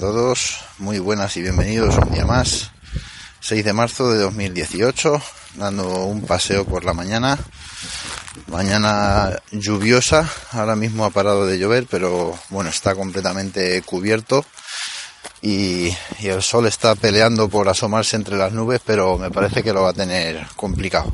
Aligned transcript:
todos, 0.00 0.56
muy 0.78 0.98
buenas 0.98 1.36
y 1.36 1.42
bienvenidos 1.42 1.94
un 1.98 2.10
día 2.10 2.24
más. 2.24 2.70
6 3.40 3.62
de 3.62 3.74
marzo 3.74 4.10
de 4.10 4.20
2018, 4.20 5.20
dando 5.56 6.06
un 6.06 6.22
paseo 6.22 6.64
por 6.64 6.86
la 6.86 6.94
mañana. 6.94 7.38
Mañana 8.46 9.38
lluviosa, 9.50 10.26
ahora 10.52 10.74
mismo 10.74 11.04
ha 11.04 11.10
parado 11.10 11.44
de 11.44 11.58
llover, 11.58 11.86
pero 11.90 12.34
bueno, 12.48 12.70
está 12.70 12.94
completamente 12.94 13.82
cubierto 13.82 14.46
y 15.42 15.94
el 16.22 16.42
sol 16.42 16.66
está 16.66 16.94
peleando 16.94 17.50
por 17.50 17.68
asomarse 17.68 18.16
entre 18.16 18.38
las 18.38 18.52
nubes, 18.52 18.80
pero 18.82 19.18
me 19.18 19.30
parece 19.30 19.62
que 19.62 19.74
lo 19.74 19.82
va 19.82 19.90
a 19.90 19.94
tener 19.94 20.46
complicado. 20.56 21.12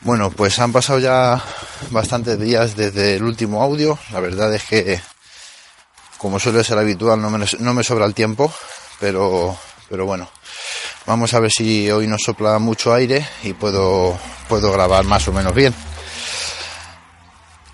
Bueno, 0.00 0.30
pues 0.30 0.58
han 0.58 0.72
pasado 0.72 1.00
ya 1.00 1.42
bastantes 1.90 2.40
días 2.40 2.76
desde 2.76 3.16
el 3.16 3.24
último 3.24 3.62
audio. 3.62 3.98
La 4.10 4.20
verdad 4.20 4.54
es 4.54 4.64
que 4.64 5.02
como 6.24 6.40
suele 6.40 6.64
ser 6.64 6.78
habitual, 6.78 7.20
no 7.20 7.28
me, 7.28 7.44
no 7.58 7.74
me 7.74 7.84
sobra 7.84 8.06
el 8.06 8.14
tiempo, 8.14 8.50
pero, 8.98 9.54
pero 9.90 10.06
bueno, 10.06 10.26
vamos 11.04 11.34
a 11.34 11.38
ver 11.38 11.50
si 11.50 11.90
hoy 11.90 12.06
nos 12.06 12.22
sopla 12.22 12.58
mucho 12.58 12.94
aire 12.94 13.28
y 13.42 13.52
puedo, 13.52 14.18
puedo 14.48 14.72
grabar 14.72 15.04
más 15.04 15.28
o 15.28 15.32
menos 15.32 15.54
bien. 15.54 15.74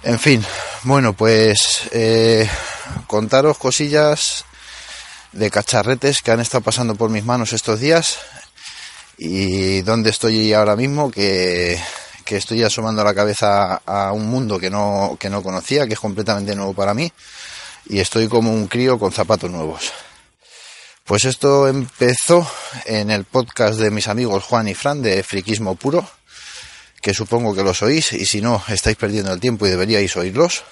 En 0.03 0.19
fin, 0.19 0.45
bueno, 0.83 1.13
pues 1.13 1.83
eh, 1.93 2.51
contaros 3.07 3.57
cosillas 3.57 4.45
de 5.31 5.49
cacharretes 5.49 6.21
que 6.21 6.33
han 6.33 6.41
estado 6.41 6.65
pasando 6.65 6.97
por 6.97 7.09
mis 7.09 7.25
manos 7.25 7.53
estos 7.53 7.79
días 7.79 8.19
y 9.17 9.83
dónde 9.83 10.11
estoy 10.11 10.53
ahora 10.55 10.75
mismo, 10.75 11.09
que, 11.09 11.81
que 12.25 12.39
estoy 12.39 12.65
asomando 12.65 13.05
la 13.05 13.15
cabeza 13.15 13.81
a 13.87 14.11
un 14.11 14.29
mundo 14.29 14.59
que 14.59 14.71
no, 14.71 15.17
que 15.21 15.31
no 15.31 15.41
conocía, 15.41 15.87
que 15.87 15.95
es 15.95 16.01
completamente 16.01 16.57
nuevo 16.57 16.75
para 16.75 16.95
mí 16.95 17.13
y 17.87 18.01
estoy 18.01 18.29
como 18.29 18.53
un 18.53 18.67
crío 18.67 18.99
con 18.99 19.13
zapatos 19.13 19.51
nuevos. 19.51 19.93
Pues 21.05 21.25
esto 21.25 21.67
empezó 21.67 22.49
en 22.85 23.11
el 23.11 23.25
podcast 23.25 23.81
de 23.81 23.91
mis 23.91 24.07
amigos 24.07 24.45
Juan 24.45 24.69
y 24.69 24.75
Fran 24.75 25.03
de 25.03 25.23
Friquismo 25.23 25.75
Puro, 25.75 26.09
que 27.03 27.15
supongo 27.15 27.55
que 27.55 27.65
los 27.65 27.83
oís 27.83 28.13
y 28.13 28.27
si 28.27 28.41
no 28.41 28.63
estáis 28.69 28.97
perdiendo 28.97 29.33
el 29.33 29.41
tiempo 29.41 29.67
y 29.67 29.71
deberíais 29.71 30.17
oírlos. 30.17 30.63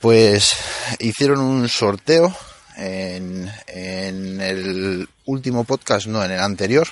Pues 0.00 0.52
hicieron 0.98 1.38
un 1.38 1.68
sorteo 1.68 2.36
en, 2.76 3.48
el 3.68 5.08
último 5.26 5.62
podcast, 5.62 6.06
no 6.06 6.24
en 6.24 6.32
el 6.32 6.40
anterior, 6.40 6.88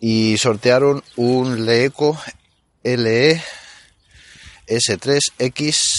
y 0.00 0.36
sortearon 0.38 1.04
un 1.16 1.64
Leeco 1.64 2.20
LE 2.82 3.40
S3X 4.66 5.93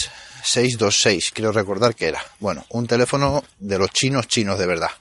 626, 0.46 1.32
quiero 1.32 1.52
recordar 1.52 1.96
que 1.96 2.08
era. 2.08 2.24
Bueno, 2.40 2.66
un 2.70 2.88
teléfono 2.88 3.44
de 3.60 3.80
los 3.80 3.90
chinos 3.92 4.28
chinos 4.28 4.60
de 4.60 4.68
verdad. 4.68 4.92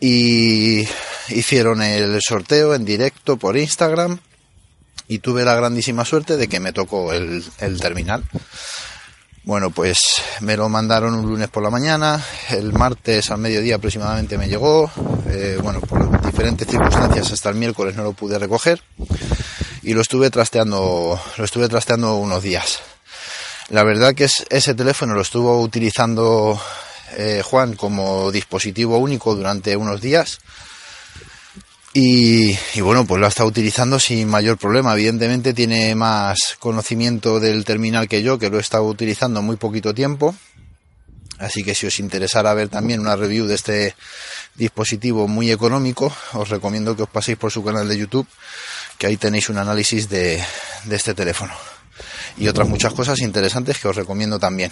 Y 0.00 0.82
hicieron 1.28 1.82
el 1.82 2.20
sorteo 2.20 2.74
en 2.74 2.84
directo 2.84 3.36
por 3.36 3.56
Instagram 3.56 4.18
y 5.06 5.18
tuve 5.18 5.44
la 5.44 5.54
grandísima 5.54 6.04
suerte 6.04 6.36
de 6.36 6.48
que 6.48 6.60
me 6.60 6.72
tocó 6.72 7.12
el, 7.12 7.44
el 7.58 7.80
terminal. 7.80 8.24
Bueno, 9.44 9.70
pues 9.70 9.98
me 10.40 10.56
lo 10.56 10.68
mandaron 10.68 11.14
un 11.14 11.26
lunes 11.26 11.48
por 11.48 11.64
la 11.64 11.70
mañana, 11.70 12.24
el 12.50 12.72
martes 12.72 13.30
al 13.30 13.38
mediodía 13.38 13.74
aproximadamente 13.74 14.38
me 14.38 14.48
llegó, 14.48 14.90
eh, 15.28 15.58
bueno, 15.60 15.80
por 15.80 16.24
diferentes 16.24 16.68
circunstancias 16.68 17.32
hasta 17.32 17.50
el 17.50 17.56
miércoles 17.56 17.96
no 17.96 18.04
lo 18.04 18.12
pude 18.12 18.38
recoger 18.38 18.80
y 19.82 19.94
lo 19.94 20.00
estuve 20.00 20.30
trasteando, 20.30 21.20
lo 21.36 21.44
estuve 21.44 21.68
trasteando 21.68 22.16
unos 22.16 22.42
días. 22.42 22.80
La 23.68 23.84
verdad 23.84 24.14
que 24.14 24.24
es, 24.24 24.44
ese 24.50 24.74
teléfono 24.74 25.14
lo 25.14 25.22
estuvo 25.22 25.60
utilizando 25.60 26.60
eh, 27.16 27.42
Juan 27.44 27.74
como 27.74 28.30
dispositivo 28.30 28.98
único 28.98 29.34
durante 29.34 29.76
unos 29.76 30.00
días. 30.00 30.40
Y, 31.94 32.56
bueno, 32.80 33.04
pues 33.06 33.20
lo 33.20 33.26
ha 33.26 33.28
estado 33.28 33.50
utilizando 33.50 34.00
sin 34.00 34.26
mayor 34.26 34.56
problema. 34.56 34.94
Evidentemente 34.94 35.52
tiene 35.52 35.94
más 35.94 36.56
conocimiento 36.58 37.38
del 37.38 37.66
terminal 37.66 38.08
que 38.08 38.22
yo, 38.22 38.38
que 38.38 38.48
lo 38.48 38.56
he 38.56 38.62
estado 38.62 38.84
utilizando 38.84 39.42
muy 39.42 39.56
poquito 39.56 39.92
tiempo. 39.92 40.34
Así 41.38 41.62
que 41.62 41.74
si 41.74 41.86
os 41.86 41.98
interesara 41.98 42.54
ver 42.54 42.68
también 42.68 43.00
una 43.00 43.16
review 43.16 43.46
de 43.46 43.56
este 43.56 43.94
dispositivo 44.54 45.28
muy 45.28 45.50
económico, 45.50 46.14
os 46.32 46.48
recomiendo 46.48 46.96
que 46.96 47.02
os 47.02 47.10
paséis 47.10 47.36
por 47.36 47.50
su 47.50 47.62
canal 47.62 47.88
de 47.88 47.98
YouTube, 47.98 48.28
que 48.96 49.08
ahí 49.08 49.16
tenéis 49.18 49.50
un 49.50 49.58
análisis 49.58 50.08
de 50.08 50.42
este 50.88 51.14
teléfono 51.14 51.52
y 52.36 52.48
otras 52.48 52.68
muchas 52.68 52.94
cosas 52.94 53.20
interesantes 53.20 53.78
que 53.78 53.88
os 53.88 53.96
recomiendo 53.96 54.38
también. 54.38 54.70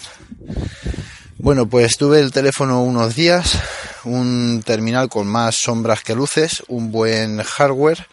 Bueno, 1.37 1.67
pues 1.67 1.97
tuve 1.97 2.19
el 2.19 2.31
teléfono 2.31 2.83
unos 2.83 3.15
días, 3.15 3.57
un 4.03 4.61
terminal 4.63 5.09
con 5.09 5.27
más 5.27 5.55
sombras 5.55 6.03
que 6.03 6.13
luces, 6.13 6.63
un 6.67 6.91
buen 6.91 7.41
hardware, 7.41 8.07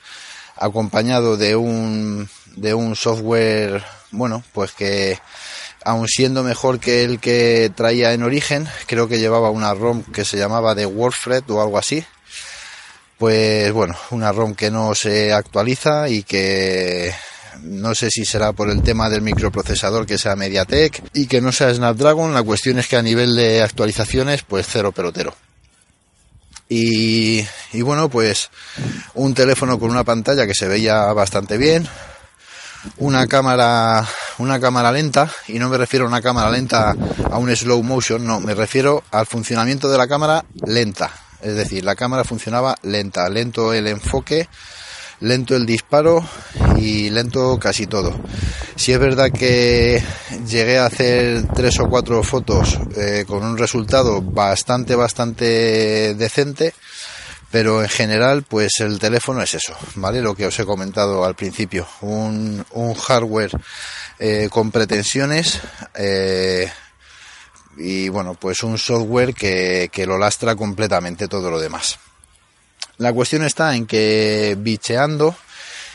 acompañado 0.57 1.37
de 1.37 1.55
un, 1.55 2.29
de 2.57 2.73
un 2.73 2.97
software, 2.97 3.85
bueno, 4.13 4.43
pues 4.53 4.73
que 4.73 5.19
aun 5.85 6.09
siendo 6.09 6.43
mejor 6.43 6.81
que 6.81 7.05
el 7.05 7.21
que 7.21 7.71
traía 7.75 8.13
en 8.13 8.23
origen, 8.23 8.69
creo 8.87 9.09
que 9.09 9.19
llevaba 9.19 9.51
una 9.51 9.75
ROM 9.75 10.03
que 10.05 10.25
se 10.25 10.39
llamaba 10.39 10.75
de 10.75 10.87
WordFred 10.87 11.49
o 11.51 11.63
algo 11.63 11.79
así. 11.79 12.05
Pues 13.19 13.73
bueno, 13.73 13.97
una 14.11 14.33
ROM 14.33 14.55
que 14.55 14.71
no 14.71 14.95
se 14.95 15.33
actualiza 15.33 16.09
y 16.09 16.23
que 16.23 17.13
no 17.63 17.95
sé 17.95 18.11
si 18.11 18.25
será 18.25 18.53
por 18.53 18.71
el 18.71 18.83
tema 18.83 19.09
del 19.09 19.23
microprocesador 19.23 20.07
que 20.07 20.19
sea 20.19 20.37
MediaTek 20.37 21.11
y 21.15 21.27
que 21.27 21.41
no 21.41 21.53
sea 21.53 21.75
Snapdragon. 21.75 22.35
La 22.35 22.43
cuestión 22.43 22.79
es 22.79 22.89
que 22.89 22.97
a 22.97 23.03
nivel 23.03 23.37
de 23.37 23.63
actualizaciones, 23.63 24.43
pues 24.43 24.67
cero 24.71 24.93
pelotero. 24.93 25.35
Y, 26.69 27.47
y 27.73 27.83
bueno, 27.83 28.11
pues 28.11 28.51
un 29.15 29.35
teléfono 29.35 29.79
con 29.79 29.91
una 29.91 30.05
pantalla 30.05 30.47
que 30.47 30.55
se 30.55 30.69
veía 30.69 31.13
bastante 31.13 31.57
bien, 31.57 31.89
una 32.99 33.27
cámara 33.27 34.07
una 34.39 34.61
cámara 34.61 34.93
lenta 34.93 35.31
y 35.49 35.59
no 35.59 35.69
me 35.69 35.79
refiero 35.79 36.05
a 36.05 36.09
una 36.09 36.23
cámara 36.23 36.51
lenta 36.51 36.95
a 37.31 37.39
un 37.39 37.55
slow 37.55 37.83
motion 37.83 38.25
no 38.25 38.41
me 38.41 38.55
refiero 38.55 39.03
al 39.11 39.27
funcionamiento 39.27 39.89
de 39.89 39.99
la 39.99 40.07
cámara 40.07 40.45
lenta 40.65 41.11
es 41.43 41.57
decir 41.57 41.85
la 41.85 41.97
cámara 41.97 42.25
funcionaba 42.25 42.77
lenta 42.83 43.29
lento 43.29 43.73
el 43.73 43.89
enfoque 43.89 44.49
lento 45.21 45.57
el 45.57 45.67
disparo 45.67 46.27
y 46.77 47.11
lento 47.11 47.59
casi 47.59 47.87
todo. 47.87 48.15
Si 48.77 48.93
es 48.93 48.99
verdad 48.99 49.31
que 49.31 50.03
llegué 50.47 50.79
a 50.79 50.87
hacer 50.87 51.47
tres 51.55 51.79
o 51.81 51.89
cuatro 51.89 52.23
fotos 52.23 52.79
eh, 52.97 53.25
con 53.27 53.45
un 53.45 53.59
resultado 53.59 54.23
bastante, 54.23 54.95
bastante 54.95 56.15
decente, 56.15 56.75
pero 57.51 57.83
en 57.83 57.89
general, 57.89 58.45
pues 58.45 58.81
el 58.81 58.99
teléfono 58.99 59.43
es 59.43 59.55
eso, 59.55 59.75
¿vale? 59.97 60.21
Lo 60.21 60.35
que 60.35 60.47
os 60.47 60.59
he 60.61 60.67
comentado 60.67 61.25
al 61.25 61.35
principio, 61.35 61.89
un, 62.03 62.65
hardware 62.95 63.51
eh, 64.19 64.49
con 64.51 64.71
pretensiones, 64.71 65.61
eh, 65.95 66.71
y 67.79 68.09
bueno, 68.11 68.35
pues 68.35 68.63
un 68.63 68.77
software 68.77 69.35
que, 69.35 69.89
que 69.91 70.05
lo 70.05 70.19
lastra 70.19 70.57
completamente 70.57 71.27
todo 71.27 71.51
lo 71.51 71.59
demás. 71.59 71.99
La 72.99 73.13
cuestión 73.13 73.45
está 73.45 73.77
en 73.77 73.87
que 73.87 74.57
bicheando 74.59 75.37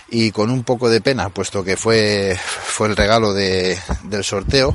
y 0.09 0.31
con 0.31 0.49
un 0.49 0.63
poco 0.63 0.89
de 0.89 1.01
pena, 1.01 1.27
puesto 1.27 1.61
que 1.61 1.75
fue, 1.75 2.37
fue 2.39 2.87
el 2.87 2.95
regalo 2.95 3.33
de, 3.33 3.77
del 4.03 4.23
sorteo, 4.23 4.73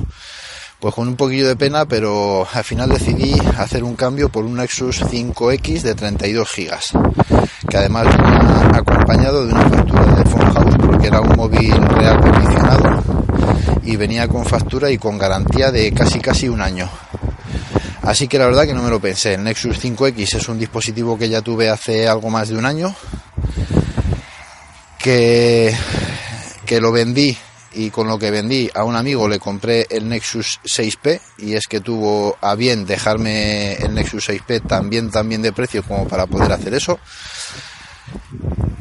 pues 0.79 0.93
con 0.93 1.07
un 1.07 1.15
poquillo 1.15 1.47
de 1.47 1.55
pena, 1.55 1.87
pero 1.87 2.47
al 2.53 2.63
final 2.63 2.89
decidí 2.89 3.33
hacer 3.57 3.83
un 3.83 3.95
cambio 3.95 4.29
por 4.29 4.45
un 4.45 4.57
Nexus 4.57 5.01
5X 5.01 5.81
de 5.81 5.95
32 5.95 6.47
GB, 6.55 7.67
que 7.67 7.77
además 7.77 8.05
venía 8.05 8.77
acompañado 8.77 9.47
de 9.47 9.53
una 9.53 9.67
factura 9.67 10.15
de 10.15 10.25
Phone 10.25 10.53
House 10.53 10.75
porque 10.85 11.07
era 11.07 11.21
un 11.21 11.35
móvil 11.35 11.81
real 11.81 12.21
condicionado 12.21 13.03
y 13.81 13.95
venía 13.95 14.27
con 14.27 14.45
factura 14.45 14.91
y 14.91 14.99
con 14.99 15.17
garantía 15.17 15.71
de 15.71 15.91
casi 15.93 16.19
casi 16.19 16.47
un 16.47 16.61
año. 16.61 16.87
Así 18.09 18.27
que 18.27 18.39
la 18.39 18.47
verdad 18.47 18.65
que 18.65 18.73
no 18.73 18.81
me 18.81 18.89
lo 18.89 18.99
pensé. 18.99 19.35
El 19.35 19.43
Nexus 19.43 19.79
5X 19.79 20.33
es 20.33 20.49
un 20.49 20.57
dispositivo 20.57 21.15
que 21.15 21.29
ya 21.29 21.43
tuve 21.43 21.69
hace 21.69 22.07
algo 22.07 22.31
más 22.31 22.49
de 22.49 22.57
un 22.57 22.65
año, 22.65 22.95
que, 24.97 25.71
que 26.65 26.81
lo 26.81 26.91
vendí 26.91 27.37
y 27.71 27.91
con 27.91 28.07
lo 28.07 28.17
que 28.17 28.31
vendí 28.31 28.67
a 28.73 28.83
un 28.83 28.95
amigo 28.95 29.27
le 29.27 29.37
compré 29.37 29.85
el 29.91 30.09
Nexus 30.09 30.59
6P 30.63 31.19
y 31.37 31.53
es 31.53 31.67
que 31.67 31.81
tuvo 31.81 32.35
a 32.41 32.55
bien 32.55 32.87
dejarme 32.87 33.73
el 33.73 33.93
Nexus 33.93 34.27
6P 34.27 34.65
también 34.65 35.11
también 35.11 35.43
de 35.43 35.53
precio 35.53 35.83
como 35.83 36.07
para 36.07 36.25
poder 36.25 36.51
hacer 36.51 36.73
eso 36.73 36.99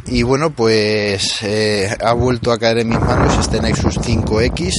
y 0.06 0.22
bueno 0.22 0.48
pues 0.52 1.42
eh, 1.42 1.94
ha 2.02 2.14
vuelto 2.14 2.50
a 2.50 2.58
caer 2.58 2.78
en 2.78 2.88
mis 2.88 3.00
manos 3.00 3.38
este 3.38 3.60
Nexus 3.60 3.98
5X 3.98 4.72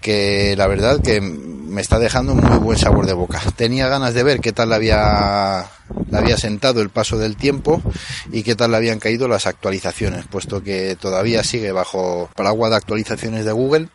que 0.00 0.54
la 0.56 0.66
verdad 0.66 0.98
que 1.02 1.53
me 1.74 1.82
está 1.82 1.98
dejando 1.98 2.32
un 2.32 2.40
muy 2.40 2.58
buen 2.58 2.78
sabor 2.78 3.04
de 3.04 3.12
boca. 3.12 3.42
Tenía 3.56 3.88
ganas 3.88 4.14
de 4.14 4.22
ver 4.22 4.40
qué 4.40 4.52
tal 4.52 4.72
había, 4.72 5.66
había 6.12 6.36
sentado 6.36 6.80
el 6.80 6.88
paso 6.88 7.18
del 7.18 7.36
tiempo 7.36 7.82
y 8.30 8.44
qué 8.44 8.54
tal 8.54 8.70
le 8.70 8.76
habían 8.76 9.00
caído 9.00 9.26
las 9.26 9.46
actualizaciones, 9.46 10.24
puesto 10.26 10.62
que 10.62 10.96
todavía 10.98 11.42
sigue 11.42 11.72
bajo 11.72 12.30
paraguas 12.36 12.70
de 12.70 12.76
actualizaciones 12.76 13.44
de 13.44 13.52
Google 13.52 13.88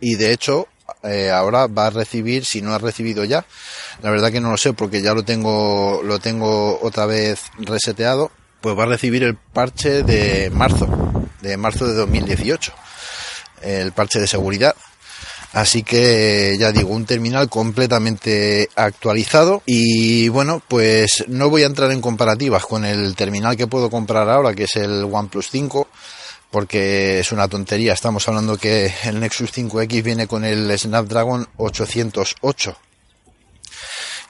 y 0.00 0.14
de 0.14 0.32
hecho 0.32 0.68
eh, 1.02 1.30
ahora 1.30 1.66
va 1.66 1.88
a 1.88 1.90
recibir, 1.90 2.46
si 2.46 2.62
no 2.62 2.72
ha 2.72 2.78
recibido 2.78 3.24
ya, 3.24 3.44
la 4.02 4.10
verdad 4.10 4.32
que 4.32 4.40
no 4.40 4.50
lo 4.50 4.56
sé 4.56 4.72
porque 4.72 5.02
ya 5.02 5.12
lo 5.12 5.22
tengo, 5.22 6.00
lo 6.02 6.18
tengo 6.18 6.80
otra 6.80 7.04
vez 7.04 7.42
reseteado, 7.58 8.30
pues 8.62 8.76
va 8.76 8.84
a 8.84 8.86
recibir 8.86 9.22
el 9.22 9.36
parche 9.36 10.02
de 10.02 10.50
marzo, 10.50 10.88
de 11.42 11.58
marzo 11.58 11.86
de 11.86 11.94
2018, 11.94 12.72
el 13.62 13.92
parche 13.92 14.18
de 14.18 14.26
seguridad. 14.26 14.74
Así 15.56 15.82
que 15.82 16.54
ya 16.58 16.70
digo, 16.70 16.90
un 16.90 17.06
terminal 17.06 17.48
completamente 17.48 18.68
actualizado 18.76 19.62
y 19.64 20.28
bueno, 20.28 20.60
pues 20.68 21.24
no 21.28 21.48
voy 21.48 21.62
a 21.62 21.66
entrar 21.66 21.90
en 21.92 22.02
comparativas 22.02 22.66
con 22.66 22.84
el 22.84 23.16
terminal 23.16 23.56
que 23.56 23.66
puedo 23.66 23.88
comprar 23.88 24.28
ahora, 24.28 24.52
que 24.52 24.64
es 24.64 24.76
el 24.76 25.04
OnePlus 25.10 25.48
5, 25.50 25.88
porque 26.50 27.20
es 27.20 27.32
una 27.32 27.48
tontería. 27.48 27.94
Estamos 27.94 28.28
hablando 28.28 28.58
que 28.58 28.92
el 29.04 29.18
Nexus 29.18 29.50
5X 29.50 30.02
viene 30.02 30.26
con 30.26 30.44
el 30.44 30.78
Snapdragon 30.78 31.48
808 31.56 32.76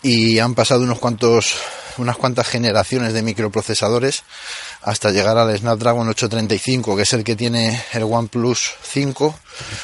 y 0.02 0.38
han 0.38 0.55
pasado 0.55 0.84
unos 0.84 1.00
cuantos 1.00 1.56
unas 1.98 2.16
cuantas 2.16 2.46
generaciones 2.46 3.12
de 3.12 3.22
microprocesadores 3.22 4.25
hasta 4.82 5.10
llegar 5.10 5.38
al 5.38 5.56
Snapdragon 5.56 6.08
835, 6.08 6.96
que 6.96 7.02
es 7.02 7.12
el 7.12 7.25
que 7.25 7.37
tiene 7.37 7.82
el 7.93 8.04
OnePlus 8.04 8.75
5, 8.82 9.38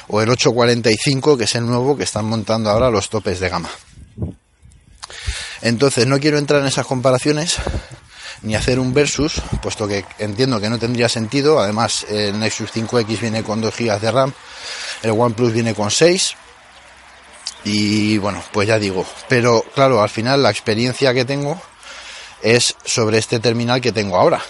o 0.09 0.21
el 0.21 0.31
845, 0.31 1.37
que 1.37 1.45
es 1.45 1.55
el 1.55 1.67
nuevo 1.67 1.97
que 1.97 2.05
están 2.05 2.27
montando 2.27 2.71
ahora 2.71 2.91
los 2.91 3.09
topes 3.09 3.41
de 3.41 3.49
gama. 3.49 3.71
Entonces, 5.61 6.07
no 6.07 6.19
quiero 6.19 6.39
entrar 6.39 6.61
en 6.61 6.67
esas 6.67 6.87
comparaciones 6.87 7.57
ni 8.43 8.57
hacer 8.57 8.79
un 8.79 8.93
versus, 8.93 9.41
puesto 9.63 9.87
que 9.87 10.05
entiendo 10.19 10.61
que 10.61 10.69
no 10.69 10.79
tendría 10.79 11.09
sentido. 11.09 11.61
Además, 11.61 12.05
el 12.09 12.39
Nexus 12.39 12.73
5X 12.73 13.21
viene 13.21 13.43
con 13.43 13.61
2 13.61 13.75
GB 13.77 14.01
de 14.01 14.11
RAM, 14.11 14.33
el 15.03 15.11
OnePlus 15.11 15.53
viene 15.53 15.75
con 15.75 15.91
6. 15.91 16.35
Y 17.65 18.19
bueno, 18.19 18.43
pues 18.53 18.67
ya 18.67 18.79
digo, 18.79 19.07
pero 19.29 19.65
claro, 19.75 20.03
al 20.03 20.09
final 20.09 20.43
la 20.43 20.51
experiencia 20.51 21.15
que 21.15 21.25
tengo 21.25 21.63
es 22.43 22.77
sobre 22.85 23.19
este 23.19 23.41
terminal 23.41 23.81
que 23.81 23.93
tengo 23.93 24.17
ahora. 24.17 24.43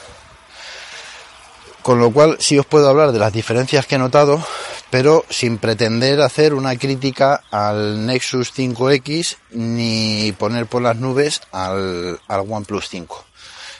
Con 1.82 1.98
lo 1.98 2.10
cual 2.12 2.36
sí 2.38 2.58
os 2.58 2.66
puedo 2.66 2.88
hablar 2.88 3.12
de 3.12 3.18
las 3.18 3.32
diferencias 3.32 3.86
que 3.86 3.96
he 3.96 3.98
notado, 3.98 4.44
pero 4.90 5.24
sin 5.30 5.58
pretender 5.58 6.20
hacer 6.20 6.54
una 6.54 6.76
crítica 6.76 7.42
al 7.50 8.06
Nexus 8.06 8.54
5X 8.54 9.36
ni 9.50 10.32
poner 10.38 10.66
por 10.66 10.82
las 10.82 10.96
nubes 10.96 11.40
al, 11.50 12.20
al 12.28 12.40
OnePlus 12.48 12.88
5. 12.88 13.24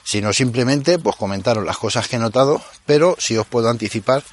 Sino 0.03 0.33
simplemente 0.33 0.99
pues 0.99 1.15
comentaros 1.15 1.65
las 1.65 1.79
cosas 1.79 2.09
que 2.09 2.17
he 2.17 2.19
notado, 2.19 2.61
pero 2.87 3.15
sí 3.19 3.37
os 3.37 3.47
puedo 3.47 3.71
anticipar 3.71 4.25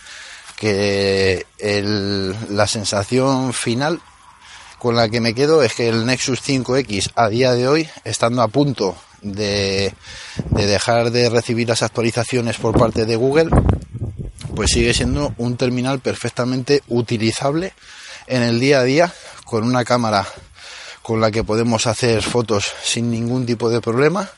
que 0.57 1.45
la 1.59 2.67
sensación 2.67 3.53
final 3.53 4.01
con 4.79 4.95
la 4.95 5.09
que 5.09 5.21
me 5.21 5.35
quedo 5.35 5.61
es 5.61 5.73
que 5.73 5.89
el 5.89 6.05
Nexus 6.05 6.41
5X 6.41 7.11
a 7.15 7.29
día 7.29 7.53
de 7.53 7.67
hoy, 7.67 7.89
estando 8.03 8.41
a 8.41 8.47
punto 8.47 8.95
de, 9.21 9.93
dejar 10.51 11.11
de 11.11 11.29
recibir 11.29 11.67
las 11.67 11.83
actualizaciones 11.83 12.57
por 12.57 12.77
parte 12.77 13.05
de 13.05 13.15
Google, 13.15 13.49
pues 14.55 14.71
sigue 14.71 14.93
siendo 14.93 15.33
un 15.37 15.57
terminal 15.57 15.99
perfectamente 15.99 16.83
utilizable 16.87 17.73
en 18.27 18.43
el 18.43 18.59
día 18.59 18.79
a 18.79 18.83
día 18.83 19.13
con 19.45 19.63
una 19.63 19.83
cámara 19.85 20.27
con 21.01 21.21
la 21.21 21.31
que 21.31 21.43
podemos 21.43 21.87
hacer 21.87 22.21
fotos 22.21 22.71
sin 22.83 23.09
ningún 23.09 23.45
tipo 23.45 23.69
de 23.69 23.81
problema 23.81 24.29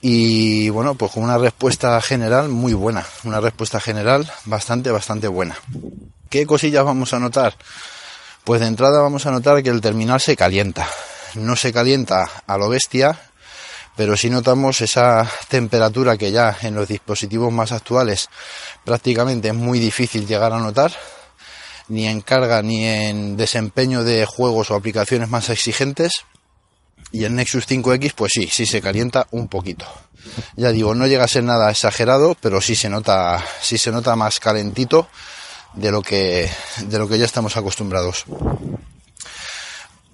y 0.00 0.68
bueno 0.70 0.94
pues 0.94 1.10
con 1.12 1.24
una 1.24 1.36
respuesta 1.36 2.00
general 2.00 2.48
muy 2.48 2.72
buena 2.72 3.04
una 3.24 3.40
respuesta 3.40 3.80
general 3.80 4.30
bastante 4.44 4.90
bastante 4.90 5.28
buena. 5.28 5.58
Qué 6.30 6.46
cosillas 6.46 6.84
vamos 6.84 7.12
a 7.12 7.18
notar 7.18 7.56
pues 8.48 8.62
de 8.62 8.66
entrada 8.66 9.02
vamos 9.02 9.26
a 9.26 9.30
notar 9.30 9.62
que 9.62 9.68
el 9.68 9.82
terminal 9.82 10.22
se 10.22 10.34
calienta. 10.34 10.88
No 11.34 11.54
se 11.54 11.70
calienta 11.70 12.30
a 12.46 12.56
lo 12.56 12.70
bestia 12.70 13.27
pero 13.98 14.16
si 14.16 14.30
notamos 14.30 14.80
esa 14.80 15.28
temperatura 15.48 16.16
que 16.16 16.30
ya 16.30 16.56
en 16.62 16.76
los 16.76 16.86
dispositivos 16.86 17.52
más 17.52 17.72
actuales 17.72 18.28
prácticamente 18.84 19.48
es 19.48 19.54
muy 19.54 19.80
difícil 19.80 20.24
llegar 20.24 20.52
a 20.52 20.60
notar, 20.60 20.92
ni 21.88 22.06
en 22.06 22.20
carga 22.20 22.62
ni 22.62 22.84
en 22.84 23.36
desempeño 23.36 24.04
de 24.04 24.24
juegos 24.24 24.70
o 24.70 24.76
aplicaciones 24.76 25.28
más 25.28 25.50
exigentes. 25.50 26.12
Y 27.10 27.24
el 27.24 27.34
Nexus 27.34 27.66
5X, 27.66 28.12
pues 28.14 28.30
sí, 28.34 28.46
sí 28.46 28.66
se 28.66 28.80
calienta 28.80 29.26
un 29.32 29.48
poquito. 29.48 29.84
Ya 30.54 30.70
digo, 30.70 30.94
no 30.94 31.08
llega 31.08 31.24
a 31.24 31.28
ser 31.28 31.42
nada 31.42 31.68
exagerado, 31.68 32.36
pero 32.40 32.60
sí 32.60 32.76
se 32.76 32.88
nota, 32.88 33.44
sí 33.60 33.78
se 33.78 33.90
nota 33.90 34.14
más 34.14 34.38
calentito 34.38 35.08
de 35.74 35.90
lo 35.90 36.02
que, 36.02 36.48
de 36.84 36.98
lo 37.00 37.08
que 37.08 37.18
ya 37.18 37.24
estamos 37.24 37.56
acostumbrados. 37.56 38.26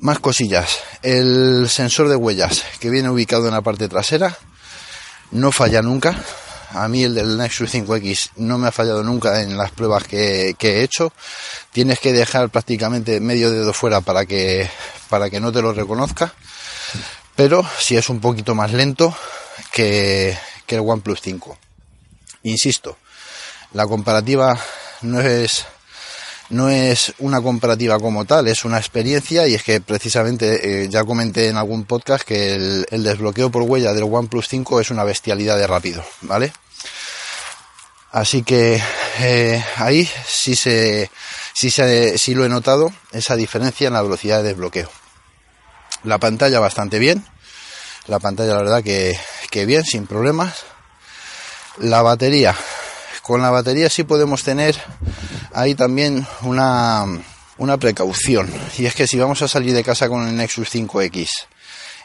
Más 0.05 0.19
cosillas. 0.19 0.81
El 1.01 1.67
sensor 1.71 2.11
de 2.11 2.17
huellas 2.17 2.63
que 2.79 2.91
viene 2.91 3.09
ubicado 3.09 3.47
en 3.47 3.55
la 3.55 3.63
parte 3.63 3.89
trasera 3.89 4.37
no 5.31 5.51
falla 5.51 5.81
nunca. 5.81 6.23
A 6.73 6.89
mí 6.89 7.05
el 7.05 7.15
del 7.15 7.39
Nexus 7.39 7.73
5X 7.73 8.33
no 8.37 8.59
me 8.59 8.69
ha 8.69 8.71
fallado 8.71 9.03
nunca 9.03 9.41
en 9.41 9.57
las 9.57 9.71
pruebas 9.71 10.05
que, 10.05 10.55
he 10.61 10.83
hecho. 10.83 11.11
Tienes 11.73 12.01
que 12.01 12.13
dejar 12.13 12.51
prácticamente 12.51 13.19
medio 13.19 13.51
dedo 13.51 13.73
fuera 13.73 14.03
para 14.03 14.27
que, 14.27 14.69
para 15.09 15.31
que 15.31 15.41
no 15.41 15.51
te 15.53 15.63
lo 15.63 15.73
reconozca. 15.73 16.35
Pero 17.35 17.67
si 17.79 17.97
es 17.97 18.11
un 18.11 18.21
poquito 18.21 18.55
más 18.55 18.75
lento 18.75 19.17
que, 19.73 20.37
que 20.67 20.75
el 20.75 20.83
OnePlus 20.83 21.23
5. 21.23 21.57
Insisto, 22.43 22.99
la 23.73 23.87
comparativa 23.87 24.55
no 25.01 25.23
es 25.23 25.65
no 26.55 26.71
es 26.71 27.13
una 27.19 27.43
comparativa 27.43 27.99
como 27.99 28.25
tal, 28.25 28.47
es 28.47 28.65
una 28.65 28.79
experiencia 28.79 29.47
y 29.47 29.55
es 29.55 29.63
que 29.63 29.81
precisamente 29.81 30.85
eh, 30.85 30.89
ya 30.89 31.05
comenté 31.05 31.49
en 31.49 31.57
algún 31.57 31.85
podcast 31.85 32.25
que 32.25 32.55
el, 32.55 33.03
desbloqueo 33.03 33.51
por 33.51 33.63
huella 33.63 33.93
del 33.93 34.05
OnePlus 34.05 34.49
5 34.49 34.81
es 34.81 34.91
una 34.91 35.05
bestialidad 35.05 35.59
de 35.59 35.67
rápido, 35.67 36.05
¿vale? 36.23 36.53
Así 38.13 38.45
que 38.45 38.81
eh, 39.21 39.65
ahí 39.77 40.09
sí 40.27 40.55
se, 40.55 41.11
sí 41.53 41.71
se, 41.71 42.17
sí 42.17 42.35
lo 42.35 42.45
he 42.45 42.49
notado, 42.49 42.93
esa 43.11 43.35
diferencia 43.35 43.89
en 43.89 43.95
la 43.95 44.03
velocidad 44.03 44.39
de 44.39 44.51
desbloqueo. 44.51 44.89
La 46.05 46.19
pantalla 46.19 46.61
bastante 46.61 47.01
bien, 47.01 47.27
la 48.07 48.21
pantalla 48.21 48.55
la 48.55 48.63
verdad 48.63 48.83
que, 48.85 49.19
que 49.51 49.67
bien, 49.67 49.85
sin 49.85 50.07
problemas. 50.07 50.65
La 51.79 52.03
batería, 52.03 52.55
con 53.25 53.41
la 53.41 53.51
batería 53.51 53.89
sí 53.89 54.05
podemos 54.05 54.45
tener 54.45 54.77
ahí 55.55 55.75
también 55.75 56.27
una, 56.43 57.07
una 57.57 57.79
precaución. 57.79 58.53
Y 58.77 58.85
es 58.85 58.95
que 58.95 59.07
si 59.07 59.19
vamos 59.19 59.41
a 59.41 59.49
salir 59.49 59.73
de 59.73 59.83
casa 59.83 60.11
con 60.11 60.29
el 60.29 60.37
Nexus 60.37 60.69
5X 60.75 61.29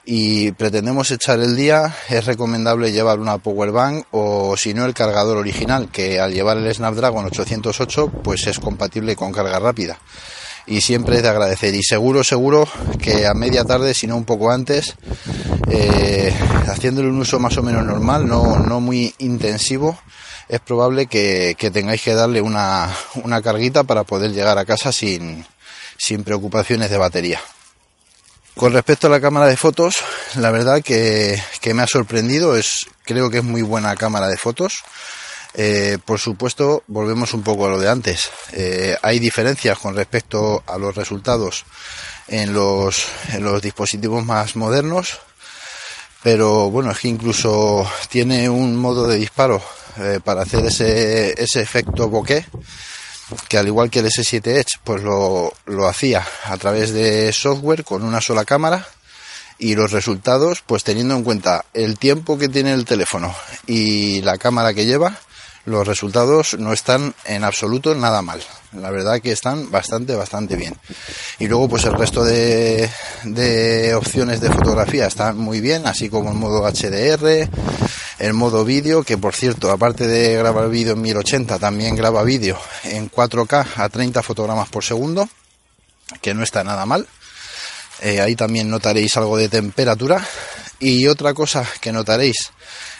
y 0.06 0.54
pretendemos 0.54 1.12
echar 1.12 1.42
el 1.42 1.58
día, 1.58 1.94
es 2.08 2.26
recomendable 2.26 2.94
llevar 2.94 3.20
una 3.20 3.38
power 3.38 3.72
bank 3.72 4.06
o 4.12 4.56
si 4.56 4.74
no 4.74 4.86
el 4.86 4.94
cargador 4.94 5.36
original, 5.38 5.90
que 5.92 6.22
al 6.22 6.34
llevar 6.34 6.58
el 6.58 6.74
Snapdragon 6.74 7.26
808 7.26 8.08
pues 8.24 8.48
es 8.48 8.58
compatible 8.58 9.18
con 9.18 9.34
carga 9.34 9.60
rápida. 9.60 10.00
Y 10.68 10.80
siempre 10.80 11.18
es 11.18 11.24
de 11.24 11.30
agradecer. 11.30 11.76
Y 11.76 11.84
seguro, 11.84 12.24
seguro 12.24 12.66
que 13.02 13.28
a 13.28 13.34
media 13.34 13.66
tarde, 13.66 13.94
si 13.94 14.08
no 14.08 14.16
un 14.16 14.24
poco 14.24 14.52
antes, 14.52 14.96
eh, 15.70 16.34
haciéndole 16.68 17.10
un 17.10 17.20
uso 17.20 17.40
más 17.40 17.58
o 17.58 17.64
menos 17.64 17.86
normal, 17.86 18.26
no, 18.26 18.60
no 18.60 18.80
muy 18.80 19.14
intensivo, 19.18 19.98
es 20.50 20.60
probable 20.60 21.06
que, 21.06 21.56
tengáis 21.72 22.01
que 22.01 22.15
darle 22.15 22.41
una, 22.41 22.94
una, 23.24 23.41
carguita 23.41 23.84
para 23.84 24.03
poder 24.03 24.32
llegar 24.32 24.58
a 24.58 24.65
casa 24.65 24.91
sin, 24.91 25.46
sin 25.96 26.24
preocupaciones 26.24 26.89
de 26.89 26.98
batería. 26.98 27.39
Con 28.56 28.74
respecto 28.74 29.08
a 29.08 29.12
la 29.12 29.22
cámara 29.22 29.46
de 29.46 29.56
fotos, 29.56 29.98
la 30.36 30.50
verdad 30.50 30.82
que, 30.82 31.39
me 31.74 31.84
ha 31.84 31.88
sorprendido, 31.88 32.58
es, 32.58 32.88
creo 33.06 33.29
que 33.29 33.38
es 33.38 33.44
muy 33.44 33.62
buena 33.62 33.96
cámara 33.96 34.27
de 34.27 34.38
fotos. 34.38 34.84
Eh, 35.53 35.98
por 36.03 36.20
supuesto, 36.20 36.84
volvemos 36.88 37.34
un 37.34 37.44
poco 37.44 37.68
a 37.68 37.70
lo 37.70 37.79
de 37.79 37.89
antes. 37.89 38.29
Eh, 38.51 38.98
hay 39.01 39.20
diferencias 39.20 39.77
con 39.77 39.96
respecto 39.96 40.63
a 40.65 40.77
los 40.77 40.96
resultados 40.96 41.63
en 42.27 42.53
los, 42.53 43.06
en 43.32 43.44
los 43.44 43.62
dispositivos 43.62 44.25
más 44.25 44.56
modernos, 44.56 45.20
pero 46.24 46.70
bueno, 46.70 46.91
es 46.91 47.00
que 47.00 47.08
incluso 47.08 47.89
tiene 48.10 48.50
un 48.50 48.75
modo 48.75 49.08
de 49.08 49.18
disparo 49.18 49.62
eh, 50.00 50.20
para 50.24 50.44
hacer 50.44 50.65
ese, 50.65 51.41
ese 51.41 51.62
efecto 51.62 52.10
bokeh 52.10 52.46
que 53.48 53.58
al 53.58 53.68
igual 53.68 53.89
que 53.89 54.00
el 54.00 54.08
S7 54.08 54.48
Edge 54.48 54.79
pues 54.84 55.03
lo, 55.03 55.53
lo 55.65 55.88
hacía 55.88 56.25
a 56.46 56.58
través 56.58 56.91
de 56.94 57.32
software 57.32 57.84
con 57.84 58.03
una 58.03 58.22
sola 58.22 58.46
cámara 58.46 58.88
y 59.60 59.75
los 59.75 59.91
resultados 59.91 60.63
pues 60.65 60.84
teniendo 60.84 61.15
en 61.15 61.24
cuenta 61.24 61.65
el 61.74 62.00
tiempo 62.00 62.38
que 62.38 62.50
tiene 62.50 62.74
el 62.74 62.86
teléfono 62.86 63.36
y 63.68 64.22
la 64.22 64.38
cámara 64.38 64.74
que 64.74 64.86
lleva 64.86 65.20
los 65.70 65.88
resultados 65.88 66.56
no 66.60 66.74
están 66.74 67.14
en 67.26 67.44
absoluto 67.44 67.96
nada 67.96 68.22
mal. 68.22 68.42
La 68.74 68.90
verdad 68.92 69.22
que 69.22 69.32
están 69.32 69.72
bastante, 69.72 70.16
bastante 70.16 70.56
bien. 70.56 70.76
Y 71.40 71.48
luego 71.48 71.70
pues 71.70 71.86
el 71.86 71.94
resto 71.94 72.24
de, 72.24 72.90
opciones 73.96 74.42
de 74.42 74.52
fotografía 74.52 75.08
están 75.08 75.38
muy 75.38 75.62
bien, 75.62 75.88
así 75.88 76.10
como 76.10 76.32
el 76.32 76.38
modo 76.38 76.70
HDR, 76.70 77.50
el 78.20 78.34
modo 78.34 78.66
vídeo, 78.66 79.04
que 79.04 79.18
por 79.18 79.34
cierto, 79.34 79.72
aparte 79.72 80.08
de 80.08 80.36
grabar 80.36 80.70
vídeo 80.70 80.94
en 80.94 81.02
1080, 81.02 81.60
también 81.60 81.96
graba 81.96 82.24
vídeo 82.24 82.60
en 82.84 83.10
4K 83.10 83.68
a 83.78 83.90
30 83.90 84.22
fotogramas 84.22 84.70
por 84.70 84.84
segundo. 84.84 85.30
que 86.22 86.34
no 86.34 86.44
está 86.44 86.64
nada 86.64 86.86
mal. 86.86 87.08
Eh, 88.02 88.22
ahí 88.22 88.36
también 88.36 88.70
notaréis 88.70 89.16
algo 89.18 89.38
de 89.38 89.50
temperatura. 89.50 90.26
Y 90.80 91.08
otra 91.08 91.34
cosa 91.34 91.66
que 91.82 91.92
notaréis 91.92 92.52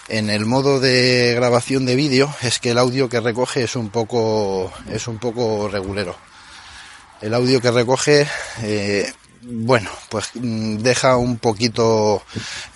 en 0.10 0.30
el 0.30 0.46
modo 0.46 0.80
de 0.80 1.34
grabación 1.36 1.86
de 1.86 1.96
vídeo 1.96 2.34
es 2.42 2.60
que 2.60 2.72
el 2.72 2.78
audio 2.78 3.10
que 3.10 3.20
recoge 3.20 3.63
es 3.63 3.75
un 3.75 3.89
poco, 3.89 4.72
es 4.92 5.08
un 5.08 5.20
poco 5.20 5.68
regulero. 5.68 6.16
El 7.22 7.34
audio 7.34 7.62
que 7.62 7.72
recoge, 7.72 8.28
eh, 8.63 9.12
bueno, 9.42 9.89
pues 10.10 10.32
mm, 10.34 10.78
deja 10.78 11.18
un 11.18 11.38
poquito 11.38 12.24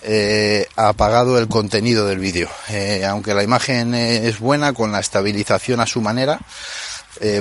eh, 0.02 0.66
apagado 0.76 1.38
el 1.38 1.48
contenido 1.48 2.06
del 2.06 2.18
vídeo. 2.18 2.48
aunque 3.08 3.34
la 3.34 3.42
imagen 3.42 3.94
es 3.94 4.38
buena, 4.38 4.72
con 4.72 4.92
la 4.92 5.00
estabilización 5.00 5.80
a 5.80 5.86
su 5.86 6.00
manera, 6.00 6.40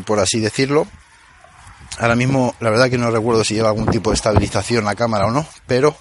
por 0.05 0.19
así 0.19 0.39
decirlo, 0.39 0.87
Ahora 1.99 2.15
mismo, 2.15 2.55
la 2.59 2.69
verdad 2.69 2.89
que 2.89 2.97
no 2.97 3.11
recuerdo 3.11 3.43
si 3.43 3.53
lleva 3.53 3.69
algún 3.69 3.87
tipo 3.87 4.09
de 4.09 4.15
estabilización 4.15 4.85
la 4.85 4.95
cámara 4.95 5.27
o 5.27 5.31
no, 5.31 5.47
pero 5.67 5.95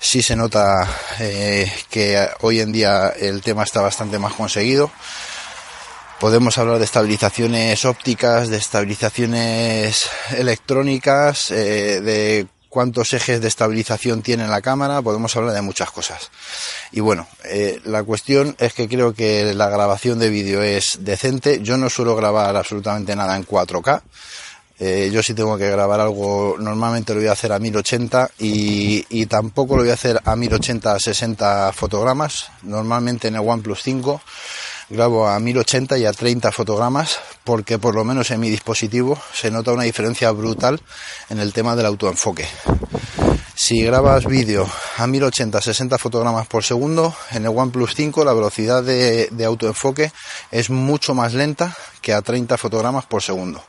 sí 0.00 0.22
se 0.22 0.36
nota 0.36 0.88
eh, 1.20 1.70
que 1.90 2.28
hoy 2.40 2.60
en 2.60 2.72
día 2.72 3.08
el 3.08 3.42
tema 3.42 3.62
está 3.62 3.80
bastante 3.80 4.18
más 4.18 4.32
conseguido. 4.34 4.90
Podemos 6.20 6.58
hablar 6.58 6.78
de 6.78 6.84
estabilizaciones 6.84 7.84
ópticas, 7.84 8.48
de 8.48 8.56
estabilizaciones 8.56 10.08
electrónicas, 10.36 11.50
eh, 11.52 12.00
de 12.00 12.46
cuántos 12.68 13.12
ejes 13.12 13.40
de 13.40 13.48
estabilización 13.48 14.22
tiene 14.22 14.48
la 14.48 14.60
cámara, 14.60 15.00
podemos 15.00 15.34
hablar 15.36 15.54
de 15.54 15.62
muchas 15.62 15.90
cosas. 15.90 16.30
Y 16.90 17.00
bueno, 17.00 17.28
eh, 17.44 17.80
la 17.84 18.02
cuestión 18.02 18.56
es 18.58 18.74
que 18.74 18.88
creo 18.88 19.14
que 19.14 19.54
la 19.54 19.68
grabación 19.68 20.18
de 20.18 20.28
vídeo 20.28 20.62
es 20.62 20.98
decente. 21.00 21.60
Yo 21.62 21.76
no 21.76 21.88
suelo 21.88 22.16
grabar 22.16 22.56
absolutamente 22.56 23.14
nada 23.14 23.36
en 23.36 23.46
4K. 23.46 24.02
Eh, 24.80 25.10
yo 25.12 25.22
si 25.22 25.34
tengo 25.34 25.58
que 25.58 25.68
grabar 25.68 26.00
algo, 26.00 26.56
normalmente 26.58 27.12
lo 27.12 27.20
voy 27.20 27.28
a 27.28 27.32
hacer 27.32 27.52
a 27.52 27.58
1080 27.58 28.30
y, 28.38 29.04
y 29.08 29.26
tampoco 29.26 29.76
lo 29.76 29.82
voy 29.82 29.90
a 29.90 29.94
hacer 29.94 30.20
a 30.24 30.36
1080 30.36 30.94
a 30.94 30.98
60 30.98 31.72
fotogramas. 31.72 32.50
Normalmente 32.62 33.28
en 33.28 33.34
el 33.34 33.48
OnePlus 33.48 33.82
5 33.82 34.20
grabo 34.90 35.28
a 35.28 35.38
1080 35.38 35.98
y 35.98 36.06
a 36.06 36.12
30 36.12 36.52
fotogramas 36.52 37.18
porque 37.44 37.78
por 37.78 37.94
lo 37.94 38.04
menos 38.04 38.30
en 38.30 38.40
mi 38.40 38.50
dispositivo 38.50 39.18
se 39.32 39.50
nota 39.50 39.72
una 39.72 39.82
diferencia 39.82 40.30
brutal 40.30 40.80
en 41.28 41.40
el 41.40 41.52
tema 41.52 41.76
del 41.76 41.86
autoenfoque. 41.86 42.46
Si 43.60 43.82
grabas 43.82 44.24
vídeo 44.24 44.70
a 44.98 45.08
1080 45.08 45.60
60 45.60 45.98
fotogramas 45.98 46.46
por 46.46 46.62
segundo, 46.62 47.12
en 47.32 47.42
el 47.42 47.48
OnePlus 47.48 47.92
5 47.96 48.24
la 48.24 48.32
velocidad 48.32 48.84
de, 48.84 49.44
autoenfoque 49.44 50.12
es 50.52 50.70
mucho 50.70 51.12
más 51.12 51.34
lenta 51.34 51.76
que 52.00 52.12
a 52.12 52.22
30 52.22 52.56
fotogramas 52.56 53.06
por 53.06 53.20
segundo 53.20 53.60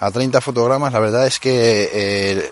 a 0.00 0.10
30 0.10 0.40
fotogramas, 0.40 0.92
la 0.92 0.98
verdad 0.98 1.24
es 1.28 1.38
que 1.38 1.88
eh, 1.92 2.50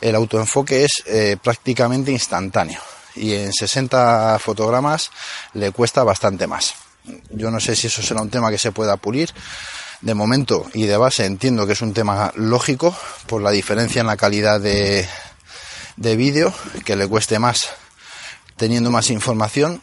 el 0.00 0.14
autoenfoque 0.14 0.84
es 0.84 0.92
eh, 1.06 1.36
prácticamente 1.42 2.12
instantáneo 2.12 2.80
y 3.16 3.34
en 3.34 3.52
60 3.52 4.38
fotogramas 4.38 5.10
le 5.54 5.72
cuesta 5.72 6.04
bastante 6.04 6.46
más. 6.46 6.74
Yo 7.30 7.50
no 7.50 7.58
sé 7.58 7.74
si 7.74 7.88
eso 7.88 8.00
será 8.00 8.22
un 8.22 8.30
tema 8.30 8.50
que 8.50 8.58
se 8.58 8.70
pueda 8.70 8.96
pulir. 8.96 9.32
De 10.00 10.14
momento 10.14 10.66
y 10.74 10.84
de 10.86 10.96
base 10.96 11.24
entiendo 11.24 11.66
que 11.66 11.72
es 11.72 11.82
un 11.82 11.94
tema 11.94 12.32
lógico 12.36 12.94
por 13.26 13.42
la 13.42 13.50
diferencia 13.50 14.00
en 14.00 14.06
la 14.06 14.16
calidad 14.16 14.60
de, 14.60 15.08
de 15.96 16.16
vídeo, 16.16 16.52
que 16.84 16.96
le 16.96 17.08
cueste 17.08 17.38
más 17.38 17.68
teniendo 18.56 18.90
más 18.90 19.10
información 19.10 19.82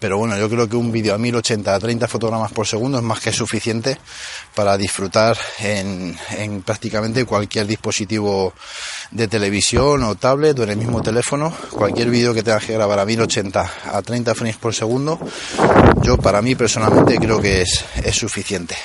pero 0.00 0.18
bueno, 0.18 0.36
yo 0.36 0.50
creo 0.50 0.68
que 0.68 0.76
un 0.76 0.92
vídeo 0.92 1.14
a 1.14 1.18
1080 1.18 1.74
a 1.74 1.78
30 1.78 2.08
fotogramas 2.08 2.52
por 2.52 2.66
segundo 2.66 2.98
es 2.98 3.04
más 3.04 3.20
que 3.20 3.32
suficiente 3.32 3.96
para 4.54 4.76
disfrutar 4.76 5.36
en, 5.60 6.16
en, 6.36 6.62
prácticamente 6.62 7.24
cualquier 7.24 7.66
dispositivo 7.66 8.52
de 9.10 9.28
televisión 9.28 10.02
o 10.02 10.14
tablet 10.16 10.58
o 10.58 10.64
en 10.64 10.70
el 10.70 10.76
mismo 10.76 11.02
teléfono. 11.02 11.54
Cualquier 11.70 12.10
vídeo 12.10 12.34
que 12.34 12.42
tengas 12.42 12.64
que 12.64 12.74
grabar 12.74 12.98
a 12.98 13.06
1080 13.06 13.72
a 13.92 14.02
30 14.02 14.34
frames 14.34 14.56
por 14.56 14.74
segundo, 14.74 15.18
yo 16.02 16.16
para 16.18 16.42
mí 16.42 16.54
personalmente 16.54 17.16
creo 17.16 17.40
que 17.40 17.62
es, 17.62 17.84
es 18.02 18.16
suficiente. 18.16 18.76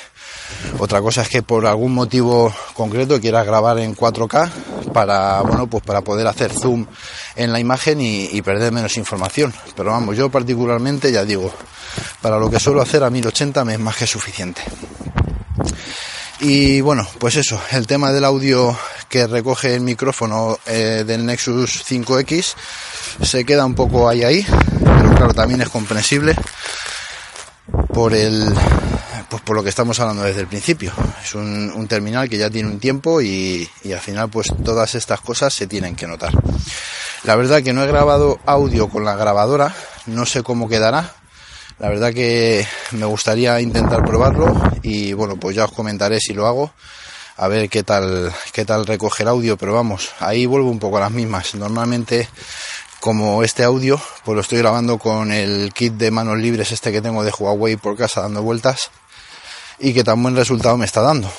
Otra 0.80 1.02
cosa 1.02 1.22
es 1.22 1.30
que 1.30 1.42
por 1.42 1.66
algún 1.66 1.94
motivo 1.94 2.54
concreto 2.74 3.20
quieras 3.20 3.46
grabar 3.46 3.80
en 3.80 3.96
4K 3.96 4.50
para, 4.94 5.42
bueno, 5.42 5.68
pues 5.68 5.84
para 5.84 6.02
poder 6.02 6.28
hacer 6.28 6.52
zoom 6.52 6.86
en 7.36 7.52
la 7.52 7.60
imagen 7.60 8.00
y, 8.02 8.42
perder 8.42 8.72
menos 8.72 8.98
información. 8.98 9.54
Pero 9.76 9.92
vamos, 9.92 10.18
yo 10.18 10.30
particularmente 10.30 11.12
ya 11.12 11.26
digo, 11.26 11.52
para 12.22 12.38
lo 12.38 12.50
que 12.50 12.60
suelo 12.60 12.82
hacer 12.82 13.04
a 13.04 13.10
1080 13.10 13.66
me 13.66 13.74
es 13.74 13.80
más 13.80 13.98
que 13.98 14.08
suficiente. 14.08 14.62
Y 16.42 16.80
bueno, 16.82 17.06
pues 17.20 17.36
eso, 17.36 17.62
el 17.72 17.86
tema 17.86 18.12
del 18.12 18.24
audio 18.24 18.78
que 19.10 19.28
recoge 19.28 19.76
el 19.76 19.82
micrófono 19.82 20.58
eh, 20.66 21.04
del 21.06 21.26
Nexus 21.26 21.84
5X 21.86 22.54
se 23.22 23.44
queda 23.44 23.66
un 23.66 23.76
poco 23.76 24.08
ahí 24.08 24.24
ahí, 24.24 24.46
pero 24.80 25.16
claro, 25.16 25.34
también 25.34 25.62
es 25.62 25.70
comprensible 25.70 26.36
por 27.94 28.14
el 28.14 28.54
pues 29.30 29.42
por 29.42 29.56
lo 29.56 29.64
que 29.64 29.70
estamos 29.70 30.00
hablando 30.00 30.24
desde 30.24 30.42
el 30.42 30.48
principio. 30.48 30.94
Es 31.24 31.36
un, 31.36 31.88
terminal 31.88 32.30
que 32.30 32.38
ya 32.38 32.50
tiene 32.50 32.70
un 32.70 32.80
tiempo 32.80 33.22
y, 33.22 33.70
al 33.86 34.00
final 34.00 34.30
pues 34.30 34.48
todas 34.64 34.96
estas 34.96 35.22
cosas 35.22 35.54
se 35.54 35.68
tienen 35.68 35.96
que 35.96 36.08
notar. 36.08 36.34
La 37.24 37.36
verdad 37.36 37.62
que 37.62 37.74
no 37.74 37.84
he 37.84 37.88
grabado 37.88 38.40
audio 38.46 38.90
con 38.90 39.04
la 39.04 39.16
grabadora, 39.16 39.74
no 40.06 40.26
sé 40.26 40.44
cómo 40.44 40.70
quedará. 40.70 41.14
La 41.80 41.90
verdad 41.90 42.14
que 42.14 42.68
me 42.92 43.06
gustaría 43.06 43.60
intentar 43.62 44.04
probarlo 44.04 44.54
y 44.84 45.14
bueno, 45.14 45.38
pues 45.38 45.56
ya 45.56 45.66
os 45.66 45.72
comentaré 45.72 46.20
si 46.20 46.34
lo 46.34 46.46
hago 46.46 46.72
a 47.38 47.48
ver 47.48 47.70
qué 47.70 47.84
tal 47.84 48.34
qué 48.52 48.66
tal 48.66 48.86
recoge 48.86 49.24
el 49.24 49.30
audio, 49.30 49.58
pero 49.58 49.74
vamos, 49.74 50.10
ahí 50.20 50.46
vuelvo 50.46 50.70
un 50.70 50.80
poco 50.80 50.98
a 50.98 51.02
las 51.02 51.12
mismas. 51.12 51.56
Normalmente 51.56 52.28
como 53.00 53.44
este 53.44 53.64
audio, 53.64 54.00
pues 54.26 54.36
lo 54.36 54.42
estoy 54.42 54.58
grabando 54.58 54.98
con 54.98 55.32
el 55.32 55.72
kit 55.74 55.94
de 55.94 56.12
manos 56.12 56.38
libres 56.38 56.72
este 56.74 56.92
que 56.92 57.02
tengo 57.02 57.24
de 57.24 57.32
Huawei 57.32 57.78
por 57.78 57.96
casa 57.96 58.22
dando 58.22 58.44
vueltas 58.44 58.92
y 59.80 59.94
que 59.94 60.04
tan 60.04 60.22
buen 60.22 60.36
resultado 60.36 60.78
me 60.78 60.86
está 60.86 61.02
dando. 61.02 61.32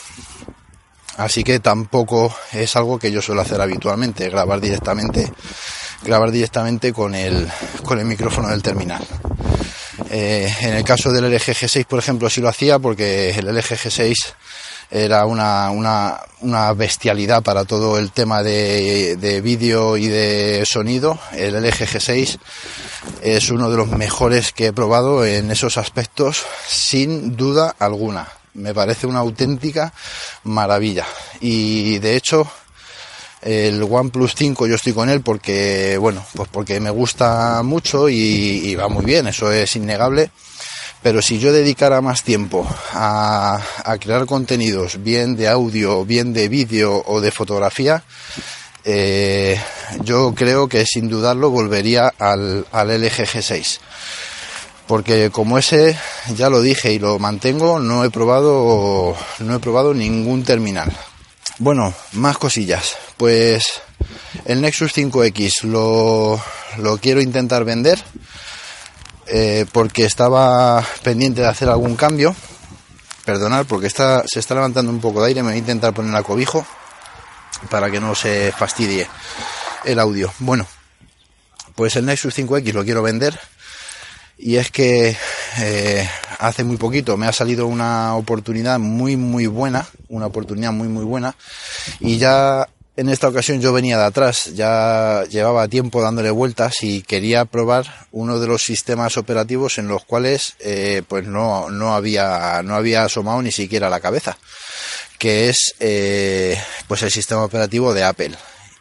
Así 1.17 1.45
que 1.45 1.61
tampoco 1.61 2.35
es 2.53 2.75
algo 2.77 2.99
que 2.99 3.13
yo 3.13 3.21
suelo 3.21 3.43
hacer 3.43 3.61
habitualmente, 3.61 4.31
grabar 4.31 4.61
directamente, 4.61 5.31
grabar 6.03 6.31
directamente 6.31 6.93
con 6.93 7.15
el, 7.15 7.47
con 7.85 7.99
el 7.99 8.07
micrófono 8.07 8.49
del 8.49 8.63
terminal. 8.63 9.07
Eh, 10.11 10.53
en 10.63 10.75
el 10.75 10.85
caso 10.85 11.13
del 11.13 11.31
LG 11.31 11.53
G6, 11.53 11.87
por 11.87 11.99
ejemplo, 11.99 12.31
sí 12.31 12.41
lo 12.41 12.49
hacía 12.49 12.79
porque 12.79 13.31
el 13.31 13.47
LG 13.47 13.77
G6 13.77 14.15
era 14.91 15.25
una, 15.25 15.71
una, 15.71 16.21
una 16.41 16.73
bestialidad 16.73 17.43
para 17.43 17.65
todo 17.65 17.99
el 17.99 18.11
tema 18.11 18.43
de, 18.43 19.17
de 19.17 19.41
vídeo 19.41 19.97
y 19.97 20.09
de 20.09 20.65
sonido. 20.67 21.19
El 21.33 21.55
LG 21.55 21.87
G6 21.87 22.39
es 23.23 23.51
uno 23.51 23.71
de 23.71 23.77
los 23.77 23.89
mejores 23.89 24.53
que 24.53 24.67
he 24.67 24.73
probado 24.73 25.25
en 25.25 25.51
esos 25.51 25.79
aspectos, 25.79 26.45
sin 26.67 27.37
duda 27.37 27.75
alguna. 27.79 28.29
Me 28.55 28.75
parece 28.75 29.07
una 29.07 29.21
auténtica 29.21 29.93
maravilla. 30.43 31.07
Y 31.41 31.99
de 32.01 32.17
hecho, 32.17 32.51
el 33.43 33.83
OnePlus 33.83 34.35
5 34.35 34.67
yo 34.67 34.75
estoy 34.75 34.93
con 34.93 35.09
él 35.09 35.21
porque, 35.21 35.97
bueno, 35.99 36.27
pues 36.35 36.49
porque 36.51 36.81
me 36.81 36.91
gusta 36.91 37.63
mucho 37.63 38.09
y, 38.09 38.17
y 38.17 38.75
va 38.75 38.89
muy 38.89 39.05
bien, 39.05 39.29
eso 39.29 39.53
es 39.53 39.77
innegable 39.77 40.31
pero 41.03 41.23
si 41.23 41.39
yo 41.39 41.53
dedicara 41.53 42.01
más 42.01 42.23
tiempo 42.23 42.67
a, 42.93 43.61
crear 44.01 44.27
contenidos, 44.27 45.03
bien 45.03 45.37
de 45.37 45.49
audio, 45.49 46.05
bien 46.05 46.33
de 46.33 46.49
vídeo 46.49 47.03
o 47.07 47.21
de 47.21 47.31
fotografía, 47.31 48.03
eh, 48.85 49.59
yo 50.05 50.35
creo 50.35 50.69
que 50.69 50.85
sin 50.85 51.09
dudarlo 51.09 51.51
volvería 51.51 52.13
al, 52.19 52.67
al 52.73 52.89
LG 52.89 53.27
G6. 53.27 53.79
Porque 54.87 55.31
como 55.31 55.57
ese, 55.57 55.97
ya 56.35 56.51
lo 56.51 56.61
dije 56.61 56.93
y 56.93 56.99
lo 56.99 57.19
mantengo, 57.19 57.79
no 57.79 58.05
he 58.05 58.11
probado, 58.11 59.17
no 59.39 59.55
he 59.55 59.59
probado 59.61 59.95
ningún 59.95 60.43
terminal. 60.45 60.93
Bueno, 61.59 61.95
más 62.13 62.37
cosillas. 62.39 62.97
Pues 63.17 63.63
el 64.47 64.61
Nexus 64.61 64.93
5X 64.97 65.63
lo, 65.63 66.43
lo 66.79 66.99
quiero 66.99 67.21
intentar 67.21 67.65
vender 67.65 68.03
eh, 69.33 69.67
porque 69.73 70.05
estaba 70.05 70.85
pendiente 71.03 71.41
de 71.43 71.47
hacer 71.47 71.69
algún 71.69 71.97
cambio. 71.97 72.35
Perdonad, 73.25 73.67
porque 73.67 73.87
está, 73.87 74.25
se 74.27 74.41
está 74.41 74.55
levantando 74.55 74.91
un 74.91 75.01
poco 75.01 75.23
de 75.23 75.29
aire, 75.29 75.43
me 75.43 75.51
voy 75.51 75.57
a 75.57 75.59
intentar 75.59 75.95
poner 75.95 76.13
la 76.13 76.23
cobijo 76.23 76.67
para 77.69 77.91
que 77.91 78.01
no 78.01 78.15
se 78.15 78.53
fastidie 78.53 79.07
el 79.85 79.99
audio. 79.99 80.33
Bueno, 80.41 80.67
pues 81.77 81.97
el 81.97 82.07
Nexus 82.07 82.37
5X 82.37 82.73
lo 82.73 82.85
quiero 82.85 83.03
vender 83.03 83.39
y 84.37 84.57
es 84.57 84.71
que 84.71 85.17
eh, 85.59 86.09
hace 86.39 86.65
muy 86.65 86.77
poquito 86.77 87.17
me 87.17 87.27
ha 87.27 87.33
salido 87.33 87.67
una 87.67 88.17
oportunidad 88.17 88.79
muy 88.79 89.17
muy 89.17 89.47
buena, 89.47 89.87
una 90.09 90.27
oportunidad 90.27 90.73
muy 90.73 90.89
muy 90.89 91.05
buena 91.05 91.37
y 92.01 92.17
ya 92.17 92.67
en 93.01 93.09
esta 93.09 93.29
ocasión 93.29 93.63
yo 93.63 93.73
venía 93.73 93.97
de 93.97 94.05
atrás, 94.05 94.53
ya 94.55 95.25
llevaba 95.31 95.69
tiempo 95.69 96.03
dándole 96.03 96.31
vueltas 96.31 96.83
y 96.83 97.01
quería 97.01 97.47
probar 97.47 98.07
uno 98.13 98.39
de 98.39 98.47
los 98.47 98.63
sistemas 98.63 99.17
operativos 99.17 99.79
en 99.79 99.89
los 99.89 100.05
cuales 100.05 100.53
eh, 100.59 101.03
pues 101.09 101.25
no, 101.27 101.71
no, 101.71 101.95
había, 101.95 102.61
no 102.63 102.75
había 102.75 103.05
asomado 103.05 103.41
ni 103.41 103.53
siquiera 103.53 103.89
la 103.89 104.01
cabeza, 104.01 104.37
que 105.17 105.49
es 105.49 105.75
eh, 105.81 106.63
pues 106.89 107.03
el 107.03 107.11
sistema 107.11 107.43
operativo 107.43 107.95
de 107.95 108.05
Apple 108.05 108.37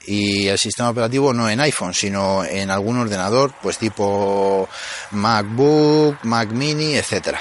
y 0.05 0.49
el 0.49 0.57
sistema 0.57 0.89
operativo 0.89 1.33
no 1.33 1.49
en 1.49 1.61
iPhone, 1.61 1.93
sino 1.93 2.43
en 2.43 2.71
algún 2.71 2.97
ordenador, 2.97 3.53
pues 3.61 3.77
tipo 3.77 4.67
MacBook, 5.11 6.17
Mac 6.23 6.49
Mini, 6.51 6.95
etcétera. 6.95 7.39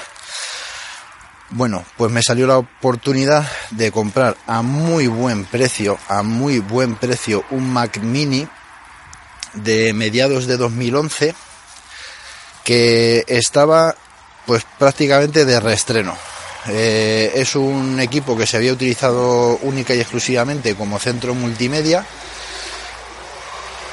Bueno, 1.51 1.83
pues 1.97 2.11
me 2.11 2.21
salió 2.21 2.45
la 2.45 2.59
oportunidad 2.59 3.49
de 3.71 3.91
comprar 3.91 4.37
a 4.45 4.61
muy 4.61 5.07
buen 5.07 5.45
precio, 5.45 5.97
a 6.07 6.21
muy 6.21 6.59
buen 6.59 6.95
precio, 6.95 7.43
un 7.49 7.71
Mac 7.73 7.97
Mini 7.99 8.47
de 9.53 9.93
mediados 9.93 10.45
de 10.45 10.57
2011 10.57 11.33
que 12.63 13.23
estaba 13.27 13.95
pues 14.45 14.63
prácticamente 14.77 15.43
de 15.43 15.59
reestreno. 15.59 16.15
Eh, 16.67 17.31
es 17.33 17.55
un 17.55 17.99
equipo 17.99 18.37
que 18.37 18.45
se 18.45 18.57
había 18.57 18.73
utilizado 18.73 19.57
única 19.63 19.95
y 19.95 20.01
exclusivamente 20.01 20.75
como 20.75 20.99
centro 20.99 21.33
multimedia 21.33 22.05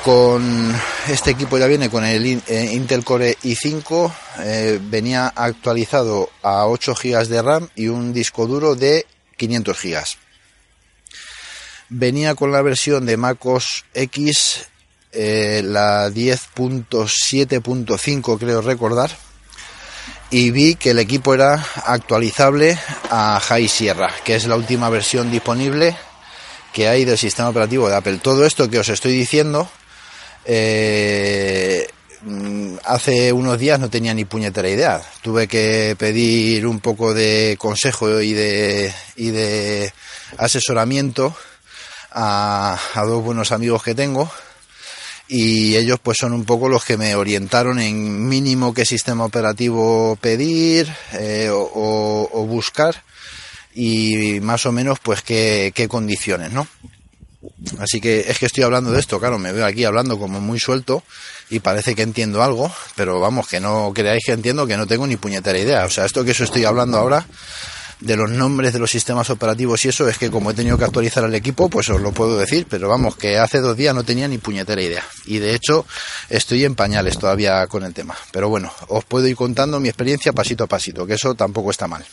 con 0.07 0.75
este 1.09 1.33
equipo 1.33 1.59
ya 1.59 1.67
viene 1.67 1.91
con 1.91 2.05
el 2.05 2.41
eh, 2.47 2.71
Intel 2.75 3.03
Core 3.03 3.37
i5, 3.43 4.13
eh, 4.39 4.79
venía 4.81 5.33
actualizado 5.35 6.31
a 6.45 6.69
8 6.69 6.95
GB 6.95 7.27
de 7.27 7.43
RAM 7.43 7.69
y 7.75 7.89
un 7.89 8.13
disco 8.13 8.47
duro 8.47 8.77
de 8.77 9.05
500 9.37 9.83
GB. 9.83 10.05
Venía 11.89 12.37
con 12.37 12.53
la 12.53 12.63
versión 12.63 13.05
de 13.05 13.17
MacOS 13.17 13.85
X, 13.95 14.69
eh, 15.11 15.63
la 15.65 16.09
10.7.5 16.09 18.39
creo 18.39 18.63
recordar, 18.63 19.11
y 20.31 20.53
vi 20.53 20.77
que 20.77 20.91
el 20.91 21.01
equipo 21.01 21.35
era 21.35 21.67
actualizable 21.85 22.79
a 23.11 23.41
High 23.41 23.67
Sierra, 23.67 24.13
que 24.25 24.37
es 24.37 24.47
la 24.47 24.55
última 24.55 24.89
versión 24.89 25.33
disponible 25.33 25.97
que 26.73 26.87
hay 26.87 27.05
del 27.05 27.19
sistema 27.19 27.49
operativo 27.49 27.89
de 27.89 27.97
Apple. 27.97 28.21
Todo 28.23 28.47
esto 28.47 28.71
que 28.71 28.79
os 28.79 28.89
estoy 28.89 29.11
diciendo 29.11 29.69
eh, 30.47 31.87
hace 32.85 33.33
unos 33.33 33.59
días 33.59 33.79
no 33.81 33.91
tenía 33.91 34.15
ni 34.15 34.25
puñetera 34.25 34.69
idea. 34.69 35.03
Tuve 35.23 35.49
que 35.49 35.97
pedir 35.99 36.67
un 36.67 36.81
poco 36.81 37.15
de 37.15 37.57
consejo 37.59 38.21
y 38.21 38.33
de, 38.33 39.93
asesoramiento 40.39 41.37
a, 42.13 42.79
dos 42.95 43.23
buenos 43.23 43.53
amigos 43.53 43.83
que 43.83 43.95
tengo 43.95 44.31
y 45.29 45.77
ellos 45.77 45.99
pues 46.01 46.19
son 46.19 46.33
un 46.33 46.45
poco 46.45 46.69
los 46.69 46.85
que 46.85 46.97
me 46.97 47.17
orientaron 47.17 47.81
en 47.81 48.29
mínimo 48.29 48.73
qué 48.73 48.85
sistema 48.85 49.25
operativo 49.25 50.17
pedir 50.21 50.89
eh, 51.15 51.51
o, 51.53 52.47
buscar 52.49 53.03
y 53.75 54.39
más 54.41 54.65
o 54.67 54.73
menos 54.73 54.99
pues 55.01 55.23
qué 55.23 55.87
condiciones, 55.91 56.53
¿no? 56.53 56.67
Así 57.79 58.01
que 58.01 58.27
es 58.29 58.39
que 58.39 58.47
estoy 58.47 58.65
hablando 58.65 58.93
de 58.93 59.01
esto, 59.01 59.19
claro, 59.19 59.39
me 59.39 59.53
veo 59.53 59.67
aquí 59.67 59.85
hablando 59.85 60.19
como 60.19 60.41
muy 60.41 60.59
suelto 60.59 61.03
y 61.51 61.61
parece 61.61 61.95
que 61.95 62.03
entiendo 62.03 62.43
algo, 62.43 62.73
pero 62.95 63.21
vamos, 63.21 63.49
que 63.49 63.61
no 63.61 63.93
creáis 63.95 64.25
que 64.25 64.33
entiendo, 64.33 64.67
que 64.67 64.77
no 64.77 64.87
tengo 64.87 65.07
ni 65.07 65.17
puñetera 65.17 65.59
idea. 65.59 65.85
O 65.85 65.91
sea, 65.91 66.05
esto 66.05 66.25
que 66.25 66.33
eso 66.33 66.45
estoy 66.45 66.65
hablando 66.65 66.99
ahora 66.99 67.27
de 68.01 68.17
los 68.17 68.31
nombres 68.31 68.73
de 68.73 68.79
los 68.79 68.91
sistemas 68.91 69.31
operativos 69.31 69.85
y 69.85 69.89
eso 69.89 70.09
es 70.09 70.19
que 70.19 70.31
como 70.31 70.51
he 70.51 70.55
tenido 70.55 70.77
que 70.77 70.85
actualizar 70.85 71.25
el 71.25 71.35
equipo, 71.35 71.69
pues 71.69 71.89
os 71.89 72.01
lo 72.01 72.13
puedo 72.13 72.39
decir, 72.39 72.67
pero 72.69 72.89
vamos, 72.89 73.17
que 73.17 73.39
hace 73.39 73.61
dos 73.61 73.77
días 73.77 73.95
no 73.95 74.05
tenía 74.05 74.29
ni 74.29 74.39
puñetera 74.39 74.83
idea. 74.83 75.05
Y 75.25 75.39
de 75.39 75.55
hecho 75.55 75.87
estoy 76.29 76.65
en 76.65 76.75
pañales 76.75 77.19
todavía 77.19 77.67
con 77.67 77.85
el 77.85 77.95
tema. 77.95 78.17
Pero 78.33 78.49
bueno, 78.49 78.73
os 78.89 79.05
puedo 79.05 79.27
ir 79.27 79.37
contando 79.37 79.81
mi 79.81 79.89
experiencia 79.89 80.33
pasito 80.33 80.65
a 80.65 80.67
pasito, 80.67 81.07
que 81.07 81.15
eso 81.15 81.35
tampoco 81.35 81.71
está 81.71 81.87
mal. 81.87 82.05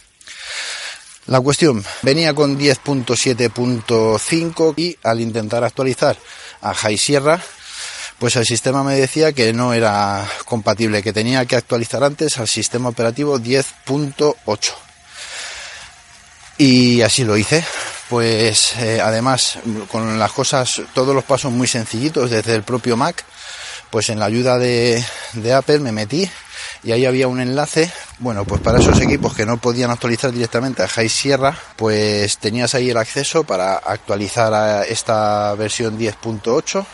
La 1.27 1.39
cuestión, 1.39 1.85
venía 2.01 2.33
con 2.33 2.59
10.7.5 2.59 4.73
y 4.77 4.97
al 5.03 5.21
intentar 5.21 5.63
actualizar 5.63 6.17
a 6.61 6.73
High 6.73 6.97
Sierra, 6.97 7.39
pues 8.19 8.35
el 8.35 8.45
sistema 8.45 8.83
me 8.83 8.95
decía 8.95 9.31
que 9.31 9.53
no 9.53 9.73
era 9.73 10.27
compatible, 10.45 11.01
que 11.01 11.13
tenía 11.13 11.45
que 11.45 11.55
actualizar 11.55 12.03
antes 12.03 12.37
al 12.39 12.47
sistema 12.47 12.89
operativo 12.89 13.39
10.8. 13.39 14.73
Y 16.57 17.01
así 17.01 17.23
lo 17.23 17.37
hice. 17.37 17.63
Pues 18.09 18.75
eh, 18.77 18.99
además, 19.01 19.57
con 19.89 20.19
las 20.19 20.31
cosas, 20.33 20.81
todos 20.93 21.15
los 21.15 21.23
pasos 21.23 21.51
muy 21.51 21.67
sencillitos 21.67 22.29
desde 22.29 22.53
el 22.53 22.63
propio 22.63 22.97
Mac, 22.97 23.23
pues 23.89 24.09
en 24.09 24.19
la 24.19 24.25
ayuda 24.25 24.57
de, 24.57 25.03
de 25.33 25.53
Apple 25.53 25.79
me 25.79 25.91
metí 25.91 26.29
y 26.83 26.91
ahí 26.91 27.05
había 27.05 27.27
un 27.27 27.41
enlace. 27.41 27.91
Bueno, 28.19 28.45
pues 28.45 28.61
para 28.61 28.79
esos 28.79 28.99
equipos 29.01 29.33
que 29.33 29.45
no 29.45 29.57
podían 29.57 29.91
actualizar 29.91 30.31
directamente 30.31 30.83
a 30.83 30.87
High 30.87 31.09
Sierra, 31.09 31.57
pues 31.75 32.37
tenías 32.37 32.73
ahí 32.75 32.89
el 32.89 32.97
acceso 32.97 33.43
para 33.43 33.75
actualizar 33.75 34.53
a 34.53 34.83
esta 34.83 35.53
versión 35.55 35.97
10.8 35.97 36.85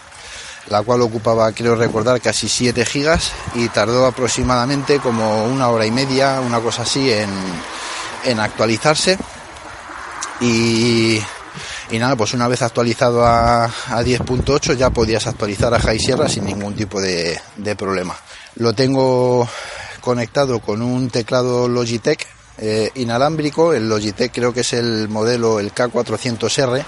la 0.69 0.83
cual 0.83 1.01
ocupaba, 1.01 1.51
creo 1.51 1.75
recordar, 1.75 2.21
casi 2.21 2.47
7 2.47 2.85
gigas 2.85 3.31
y 3.55 3.67
tardó 3.69 4.05
aproximadamente 4.05 4.99
como 4.99 5.45
una 5.45 5.69
hora 5.69 5.85
y 5.85 5.91
media, 5.91 6.41
una 6.41 6.59
cosa 6.59 6.83
así, 6.83 7.11
en, 7.11 7.29
en 8.25 8.39
actualizarse. 8.39 9.17
Y, 10.41 11.19
y, 11.89 11.99
nada, 11.99 12.15
pues 12.15 12.33
una 12.33 12.47
vez 12.47 12.61
actualizado 12.61 13.25
a, 13.25 13.65
a 13.65 14.03
10.8 14.03 14.75
ya 14.75 14.89
podías 14.91 15.27
actualizar 15.27 15.73
a 15.73 15.79
High 15.79 15.99
Sierra 15.99 16.29
sin 16.29 16.45
ningún 16.45 16.75
tipo 16.75 17.01
de, 17.01 17.39
de 17.57 17.75
problema. 17.75 18.15
Lo 18.55 18.73
tengo 18.73 19.49
conectado 19.99 20.59
con 20.59 20.81
un 20.81 21.09
teclado 21.09 21.67
Logitech 21.67 22.27
eh, 22.57 22.91
inalámbrico. 22.95 23.73
El 23.73 23.87
Logitech 23.87 24.31
creo 24.33 24.53
que 24.53 24.61
es 24.61 24.73
el 24.73 25.07
modelo, 25.07 25.59
el 25.59 25.73
K400R, 25.73 26.83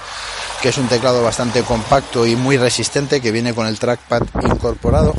que 0.62 0.70
es 0.70 0.78
un 0.78 0.88
teclado 0.88 1.24
bastante 1.24 1.64
compacto 1.64 2.26
y 2.26 2.36
muy 2.36 2.58
resistente 2.58 3.22
que 3.22 3.32
viene 3.32 3.54
con 3.54 3.68
el 3.68 3.80
trackpad 3.80 4.24
incorporado. 4.44 5.14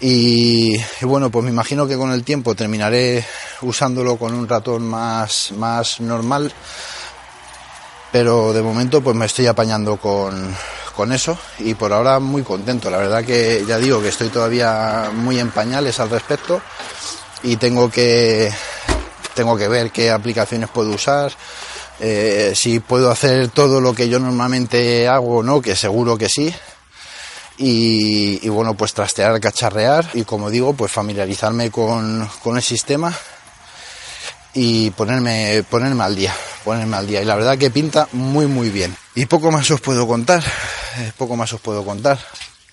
Y, 0.00 0.76
bueno, 1.02 1.30
pues 1.30 1.44
me 1.44 1.50
imagino 1.50 1.86
que 1.86 1.96
con 1.96 2.12
el 2.12 2.24
tiempo 2.24 2.54
terminaré 2.54 3.24
usándolo 3.62 4.16
con 4.16 4.34
un 4.34 4.46
ratón 4.46 4.86
más, 4.86 5.52
más 5.56 6.00
normal. 6.00 6.52
Pero 8.12 8.52
de 8.52 8.62
momento 8.62 9.02
pues 9.02 9.16
me 9.16 9.26
estoy 9.26 9.46
apañando 9.46 9.96
con, 9.96 10.54
con 10.94 11.12
eso 11.12 11.36
y 11.58 11.74
por 11.74 11.92
ahora 11.92 12.20
muy 12.20 12.42
contento. 12.42 12.90
La 12.90 12.98
verdad 12.98 13.24
que 13.24 13.64
ya 13.66 13.78
digo 13.78 14.00
que 14.00 14.08
estoy 14.08 14.28
todavía 14.28 15.10
muy 15.12 15.38
en 15.38 15.50
pañales 15.50 16.00
al 16.00 16.10
respecto 16.10 16.60
y 17.42 17.56
tengo 17.56 17.90
que 17.90 18.52
tengo 19.34 19.56
que 19.56 19.68
ver 19.68 19.90
qué 19.90 20.10
aplicaciones 20.10 20.70
puedo 20.70 20.90
usar, 20.90 21.32
eh, 22.00 22.52
si 22.54 22.80
puedo 22.80 23.10
hacer 23.10 23.48
todo 23.48 23.80
lo 23.80 23.94
que 23.94 24.08
yo 24.08 24.20
normalmente 24.20 25.08
hago 25.08 25.38
o 25.38 25.42
no, 25.42 25.60
que 25.60 25.76
seguro 25.76 26.16
que 26.16 26.28
sí. 26.28 26.54
Y, 27.56 28.48
bueno, 28.48 28.74
pues 28.74 28.94
trastear, 28.94 29.38
cacharrear 29.38 30.10
y 30.14 30.24
como 30.24 30.50
digo, 30.50 30.74
pues 30.74 30.90
familiarizarme 30.90 31.70
con, 31.70 32.28
con 32.42 32.56
el 32.56 32.62
sistema 32.64 33.16
y 34.54 34.90
ponerme, 34.90 35.64
ponerme 35.68 36.04
al 36.04 36.16
día, 36.16 36.34
ponerme 36.64 36.96
al 36.96 37.06
día. 37.06 37.22
Y 37.22 37.24
la 37.24 37.34
verdad 37.34 37.58
que 37.58 37.70
pinta 37.70 38.08
muy 38.12 38.46
muy 38.46 38.70
bien. 38.70 38.96
Y 39.14 39.26
poco 39.26 39.50
más 39.50 39.70
os 39.70 39.80
puedo 39.80 40.06
contar, 40.06 40.42
eh, 40.98 41.12
poco 41.18 41.36
más 41.36 41.52
os 41.52 41.60
puedo 41.60 41.84
contar. 41.84 42.18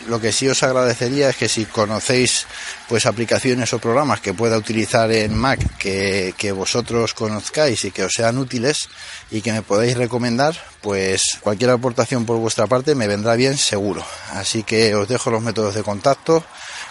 Lo 0.08 0.20
que 0.20 0.32
sí 0.32 0.48
os 0.48 0.64
agradecería 0.64 1.30
es 1.30 1.36
que 1.36 1.48
si 1.48 1.66
conocéis 1.66 2.48
pues 2.90 3.06
aplicaciones 3.06 3.72
o 3.74 3.80
programas 3.80 4.20
que 4.20 4.34
pueda 4.34 4.58
utilizar 4.58 5.12
en 5.12 5.38
Mac 5.38 5.60
que, 5.78 6.34
que, 6.38 6.52
vosotros 6.52 7.14
conozcáis 7.14 7.86
y 7.86 7.92
que 7.92 8.04
os 8.04 8.12
sean 8.12 8.40
útiles 8.40 8.90
y 9.30 9.42
que 9.42 9.54
me 9.54 9.62
podáis 9.62 9.96
recomendar, 9.96 10.56
pues 10.82 11.38
cualquier 11.42 11.70
aportación 11.70 12.26
por 12.26 12.38
vuestra 12.38 12.66
parte 12.66 12.96
me 12.96 13.08
vendrá 13.08 13.36
bien 13.36 13.58
seguro. 13.58 14.04
Así 14.32 14.64
que 14.64 14.96
os 14.96 15.08
dejo 15.08 15.30
los 15.30 15.42
métodos 15.42 15.76
de 15.76 15.84
contacto. 15.84 16.44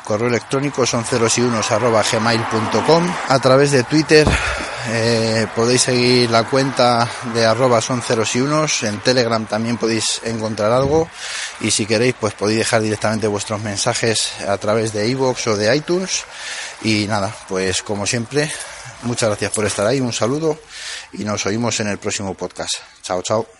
Correo 0.05 0.29
electrónico 0.29 0.87
son 0.87 1.05
ceros 1.05 1.37
y 1.39 1.43
unos 1.43 1.71
arroba 1.71 2.03
gmail.com 2.03 3.15
a 3.29 3.39
través 3.39 3.71
de 3.71 3.85
Twitter 3.85 4.27
eh, 4.89 5.47
podéis 5.55 5.83
seguir 5.83 6.31
la 6.31 6.45
cuenta 6.45 7.09
de 7.35 7.45
arroba 7.45 7.81
son 7.81 8.01
ceros 8.01 8.35
y 8.35 8.41
unos 8.41 8.83
en 8.83 8.99
Telegram 9.01 9.45
también 9.47 9.77
podéis 9.77 10.21
encontrar 10.25 10.73
algo. 10.73 11.09
Y 11.61 11.71
si 11.71 11.87
queréis 11.87 12.15
pues 12.19 12.35
podéis 12.35 12.61
dejar 12.61 12.81
directamente 12.81 13.27
vuestros 13.27 13.61
mensajes 13.61 14.41
a 14.49 14.57
través 14.59 14.93
de 14.93 15.09
iVoox 15.09 15.47
o 15.49 15.57
de 15.57 15.77
iTunes. 15.77 16.25
Y 16.83 17.07
nada 17.07 17.35
pues 17.49 17.83
como 17.83 18.07
siempre 18.07 18.51
muchas 19.03 19.29
gracias 19.29 19.53
por 19.53 19.67
estar 19.67 19.87
ahí. 19.87 20.01
Un 20.01 20.13
saludo 20.13 20.59
y 21.13 21.25
nos 21.25 21.45
oímos 21.47 21.79
en 21.81 21.89
el 21.89 21.99
próximo 21.99 22.35
podcast. 22.35 22.75
Chao 23.03 23.23
chao 23.23 23.60